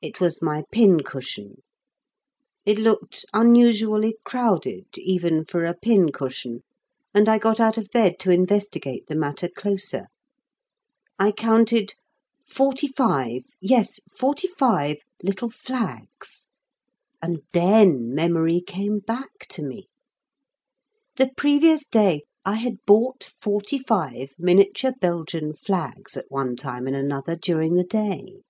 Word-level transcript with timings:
It 0.00 0.20
was 0.20 0.40
my 0.40 0.62
pin 0.70 1.00
cushion. 1.00 1.64
It 2.64 2.78
looked 2.78 3.24
unusually 3.34 4.16
crowded 4.24 4.86
even 4.96 5.44
for 5.44 5.64
a 5.64 5.74
pin 5.74 6.12
cushion, 6.12 6.62
and 7.12 7.28
I 7.28 7.38
got 7.38 7.58
out 7.58 7.76
of 7.76 7.90
bed 7.90 8.20
to 8.20 8.30
investigate 8.30 9.08
the 9.08 9.16
matter 9.16 9.48
closer. 9.48 10.06
I 11.18 11.32
counted 11.32 11.94
forty 12.48 12.86
five 12.86 13.42
yes, 13.60 13.98
forty 14.16 14.46
five 14.46 14.98
little 15.20 15.50
flags, 15.50 16.46
and 17.20 17.40
then 17.52 18.14
memory 18.14 18.60
came 18.64 19.00
back 19.00 19.48
to 19.48 19.64
me. 19.64 19.88
The 21.16 21.30
previous 21.36 21.88
day 21.88 22.22
I 22.44 22.54
had 22.54 22.76
bought 22.86 23.28
forty 23.42 23.78
five 23.80 24.32
miniature 24.38 24.92
Belgian 25.00 25.54
flags 25.54 26.16
at 26.16 26.30
one 26.30 26.54
time 26.54 26.86
and 26.86 26.94
another 26.94 27.34
during 27.34 27.74
the 27.74 27.82
day. 27.82 28.42